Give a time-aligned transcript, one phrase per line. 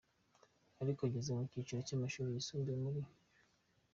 [0.81, 3.09] Ariko ageze mu cyiciro cy’amashuri yisumbuye muri St.